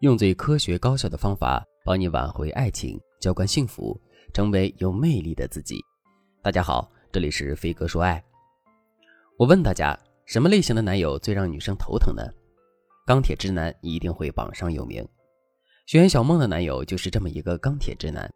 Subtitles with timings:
[0.00, 4.00] 用最科学高效的方法帮你挽回爱情，浇灌幸福，
[4.32, 5.78] 成为有魅力的自己。
[6.42, 8.22] 大家好，这里是飞哥说爱。
[9.36, 9.94] 我问大家，
[10.24, 12.22] 什么类型的男友最让女生头疼呢？
[13.04, 15.06] 钢铁直男一定会榜上有名。
[15.84, 18.32] 学员小梦的男友就是这么一个钢铁直男。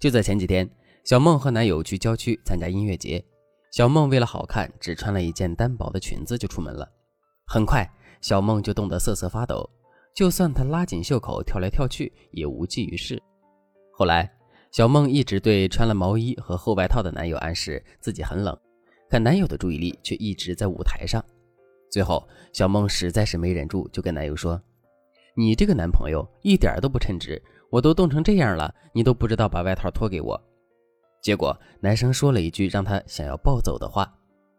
[0.00, 0.66] 就在前几天，
[1.04, 3.22] 小梦和男友去郊区参加音乐节，
[3.70, 6.90] 小梦为了好看，只穿了一件单薄的裙子就出门了。
[7.46, 7.86] 很快，
[8.22, 9.68] 小梦就冻得瑟瑟发抖。
[10.16, 13.22] 就算她拉紧袖口跳来跳去，也无济于事。
[13.92, 14.32] 后来，
[14.72, 18.58] 小梦一直对穿了毛衣和厚外套的男友暗示自己很冷，
[19.10, 21.22] 可男友的注意力却一直在舞台上。
[21.90, 24.58] 最后，小梦实在是没忍住，就跟男友说
[25.36, 27.40] ：“你这个男朋友一点都不称职，
[27.70, 30.42] 我都冻成这样了，你都不知道把外套脱给我。”
[31.22, 34.10] 结果，男生说了一句让他想要暴走的话：“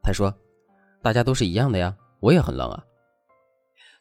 [0.03, 0.31] 他说，
[1.01, 2.83] 大家都是一样的呀，我也很冷啊。”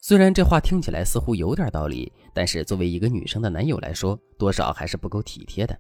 [0.01, 5.77] 虽然这话听起来似乎有点道理，但是作为一个女生的男友来说，多少还是不够体贴的。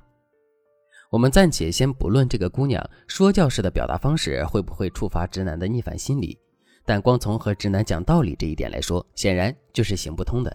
[1.10, 6.36] 我们暂且先不论这个姑娘说教式的表达方式会不会触发直男的逆反心理，
[6.84, 10.54] 但光从和直男讲道理这一点来说，显然就是行不通的。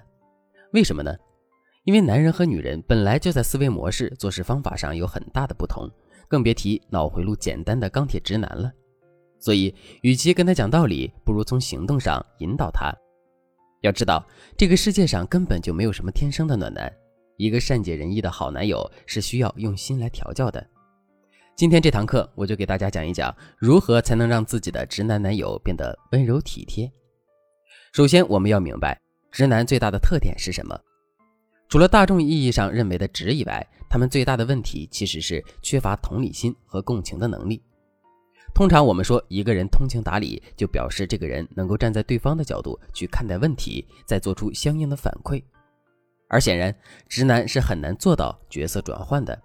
[0.74, 1.16] 为什么呢？
[1.86, 5.90] 因为男人和女人本来就在思维模式、做事方法上有很大的不同，
[6.28, 8.70] 更别提脑回路简单的钢铁直男了。
[9.40, 12.94] 所以，与其跟他讲道理，不如从行动上引导他。
[13.82, 16.92] 要知道，这个世界上根本就没有什么天生的暖男。
[17.38, 20.66] 一个善解人意的好男友是需要用心来调教的。
[21.56, 26.92] 今天这堂课，我就给大家讲一讲如何才能让自己的直男男友变得温柔体贴。
[27.92, 29.00] 首先，我们要明白
[29.32, 30.80] 直男最大的特点是什么。
[31.68, 37.64] 除了大众意义上认为的直以外，他们最大的问题其实是缺乏同理心和共情的能力。
[38.54, 45.42] 通常我们说一个人通情达理，就表示这个人能够站在对方的角度去看待问题，再做出相应的反馈。
[46.28, 46.74] 而显然，
[47.10, 49.38] 直男是很难做到角色转换的。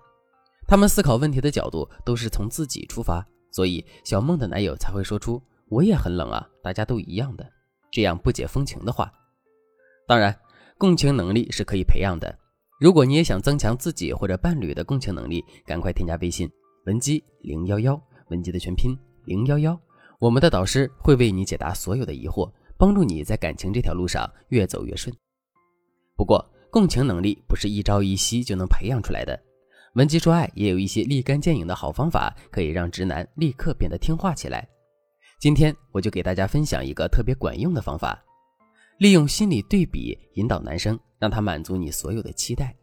[0.68, 5.40] 他们思考问题的角度都是从自己出发，所以小梦的男友才会说出
[5.70, 7.48] “我也很冷啊，大家都一样的”
[7.90, 9.10] 这样不解风情的话。
[10.06, 10.36] 当然，
[10.76, 12.36] 共情能力是可以培养的。
[12.78, 16.50] 如果你也想增强自己或者伴侣的共情能力，赶快添加微信
[16.84, 18.00] 文姬零幺幺。
[18.28, 19.78] 文姬的全拼零幺幺，
[20.18, 25.14] 我们的导师会为你解答所有的疑惑，帮助你在感情这条路上越走越顺。
[26.16, 29.38] 不过，共情能力不是一朝一夕就能培养出来的。
[29.94, 34.68] 文姬说爱也有一些立竿见影的好方法，可以让直男立刻变得听话起来。
[35.38, 38.22] 今天我就给大家分享一个特别管用的方法，
[38.98, 42.74] 利用心理对比引导男生，让他满足你所有的期待。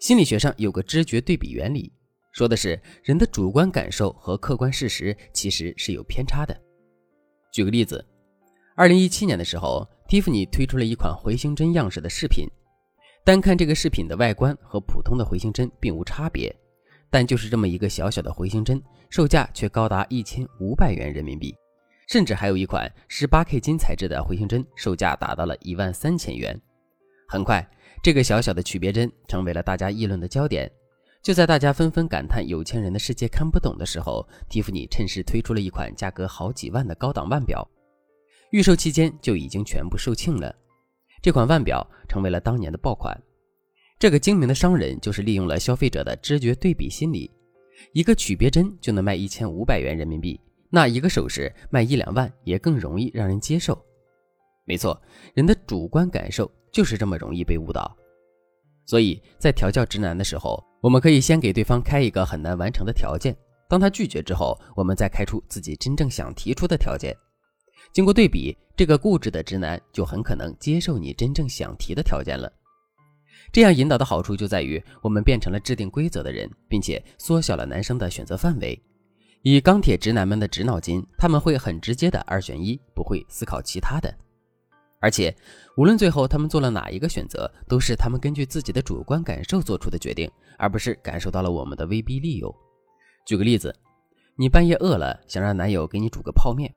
[0.00, 1.92] 心理学上有个知觉对比原理。
[2.38, 6.56] 说的是人的主观感受和客观事实其实是有偏差的。
[7.50, 8.06] 举个例子，
[8.76, 12.46] 二零一七年的时候，蒂芙尼推出了一款回形针样式的饰品。
[13.24, 16.54] 单看这个饰品的外观和普通的回形针并无差别，
[17.10, 21.52] 但就是这么一个小小的回形针，售价却高达一千五百元人民币。
[22.06, 26.56] 甚至还有一款十八 K 金材质的回形针，售价达到了一万三千元。
[27.28, 27.68] 很快，
[28.00, 30.70] 这个小小的曲别针成为了大家议论的焦点。
[31.22, 37.68] 就在大家纷纷感叹有钱人的世界看不懂的时候，蒂芙尼趁势推出了一款价格好几万的高档腕表，
[38.50, 40.54] 预售期间就已经全部售罄了。
[41.20, 43.20] 这款腕表成为了当年的爆款。
[43.98, 47.30] 这个精明的商人就是利用了消费者的知觉对比心理，
[47.92, 50.40] 一个曲别针就能卖一千五百元人民币，
[50.70, 53.76] 那一个首饰卖一两万也更容易让人接受。
[54.64, 54.98] 没错，
[55.34, 57.94] 人的主观感受就是这么容易被误导。
[58.88, 63.36] 所以在调教直男的时候，我们可以先给对方开一个很难完成的条件，
[63.68, 67.14] 当他拒绝之后，我们再开出自己真正想提出的条件。
[67.92, 72.50] 经过对比，这个固执的直男就很可能接受你真正想提的条件了。
[73.52, 78.82] 这样引导的好处就在于，我们变成了制定规则的人，并且缩小了男生的选择范围。
[79.42, 84.14] 以钢铁直男们的直脑筋，他们会很直接的二选一，不会思考其他的。
[85.00, 85.34] 而且，
[85.76, 90.28] 无论最后他们做了哪一个选择，都是他们根据自己的主观感受做出的决定，
[90.58, 92.52] 而不是感受到了我们的威逼利诱。
[93.24, 93.74] 举个例子，
[94.36, 96.74] 你半夜饿了，想让男友给你煮个泡面，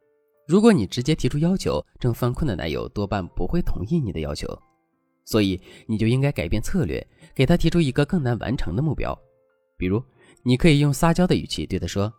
[0.47, 4.47] 如果你直接提出要求，正犯困的男友多半不会同意你的要求，
[5.25, 9.17] 所以你就应该改变策略，给他提出一个更难完成的目标。
[9.77, 10.03] 比如，
[10.43, 12.13] 你可以用撒娇的语气对他说：“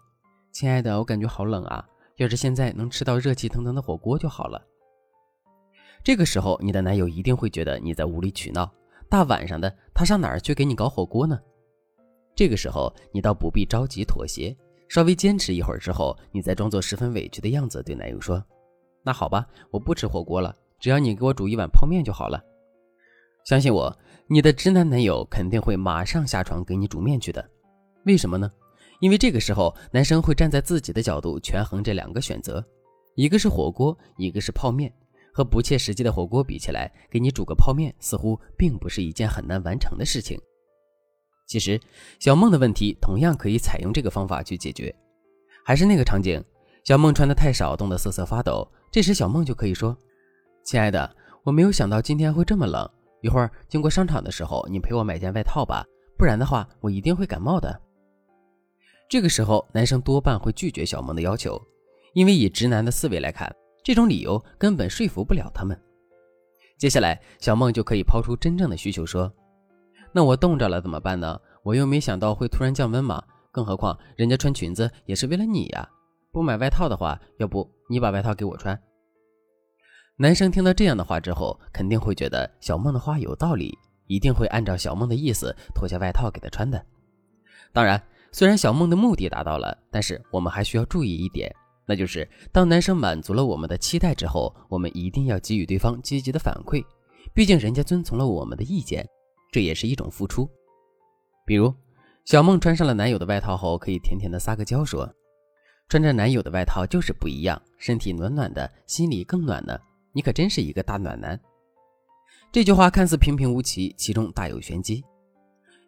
[0.50, 4.60] 亲爱的，我感觉好冷啊，要是现在能吃到热气腾腾的火锅就好了。”
[6.04, 8.68] 这个时候，你的男友一定会觉得你在无理取闹。
[9.08, 11.38] 大晚上的，他上哪儿去给你搞火锅呢？
[12.34, 14.56] 这个时候，你倒不必着急妥协，
[14.88, 18.42] 稍微坚持一会儿之后，你再装作十分委屈的样子对男友说
[19.04, 22.42] ：“那好吧，我不吃火锅了，只要你给我煮一碗泡面就好了。”
[23.46, 23.96] 相信我，
[24.26, 27.48] 你的直男男友肯定会马上下床给你煮面去的。
[28.06, 28.50] 为什么呢？
[28.98, 32.64] 因为这个时候男生会站在自己的角度权衡这两个选择，
[33.14, 34.92] 一个是火锅，一个是泡面。
[35.32, 40.38] 和不切实际的火锅比起来，给你煮个泡面似乎并不是一件很难完成的事情。
[41.48, 41.80] 其实，
[42.18, 44.94] 小梦的问题同样可以采用这个方法去解决。
[45.64, 46.42] 还是那个场景，
[46.84, 48.66] 小梦穿的太少，冻得瑟瑟发抖。
[48.90, 49.96] 这时，小梦就可以说
[50.64, 52.88] ：“亲爱的，我没有想到今天会这么冷。
[53.22, 55.84] 一会儿经过商场的时候，你陪我买件外套吧，
[56.18, 57.80] 不然的话，我一定会感冒的。”
[59.08, 61.60] 这个时候，男生多半会拒绝小梦的要求，
[62.14, 65.78] 因为以直男的思维来看，这种理由根本说服不了他们。
[66.78, 69.32] 接下来，小梦就可以抛出真正的需求，说
[70.12, 71.40] ：“那我冻着了怎么办呢？
[71.62, 73.22] 我又没想到会突然降温嘛。
[73.50, 75.88] 更何况人家穿裙子也是为了你呀。
[76.32, 78.80] 不买外套的话，要不你把外套给我穿。”
[80.16, 83.76] 男生听到这样的话之后，肯定会觉得小梦的话有道理，
[84.06, 86.84] 一定会按照小梦的意思脱下外套给她穿的。
[87.72, 88.00] 当然。
[88.34, 91.54] 虽然小梦的目的达到了，但是我们还需要注意一点，
[91.86, 96.84] 那就是当男生满足了我们的期待之后，我们一定要给予对方积极的反馈。
[97.34, 99.08] 毕竟人家遵从了我们的意见，
[99.50, 100.48] 这也是一种付出。
[101.44, 101.74] 比如，
[102.24, 105.12] 小梦穿上了男友的外套后，可以甜甜的撒个娇说
[105.88, 109.78] ：“穿着男友的外套就是不一样，身体暖暖的，心里更暖呢。
[110.12, 111.38] 你可真是一个大暖男。”
[112.52, 115.02] 这句话看似平平无奇，其中大有玄机。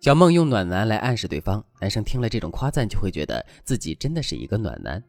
[0.00, 5.02] 小梦用暖男来暗示对方，男生听了这种夸赞，就会觉得自己真的是一个暖男。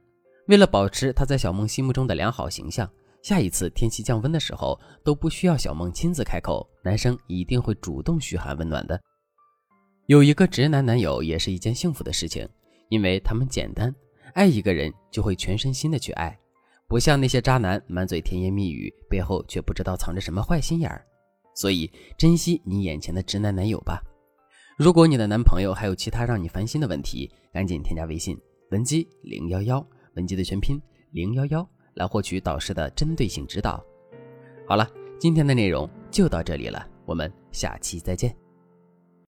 [0.47, 2.87] 为了保持他在小梦心目中的良好形象，
[3.23, 8.99] 下一次天气降温的时候，都不需要小梦亲自开口，男生一定会主动嘘寒问暖的。
[10.05, 12.47] 有一个直男男友也是一件幸福的事情，
[12.89, 13.93] 因为他们简单，
[14.35, 16.37] 爱一个人就会全身心的去爱，
[16.87, 21.03] 不像那些渣男满嘴甜言蜜语，背后却不知道藏着什么坏心眼儿。
[21.55, 23.99] 所以，珍惜你眼前的直男男友吧。
[24.77, 28.37] 如果你的男朋友还有其他让你烦心的问题，赶紧添加微信
[28.69, 29.83] 文姬零幺幺，
[30.15, 30.81] 文集的全拼
[31.11, 33.83] 零幺幺，来获取导师的针对性指导。
[34.67, 34.89] 好了，
[35.19, 38.44] 今天的内容就到这里了，我们下期再见。